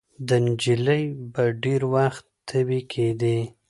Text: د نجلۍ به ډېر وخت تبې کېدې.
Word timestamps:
د 0.27 0.29
نجلۍ 0.45 1.03
به 1.33 1.43
ډېر 1.63 1.81
وخت 1.95 2.23
تبې 2.47 2.79
کېدې. 2.91 3.39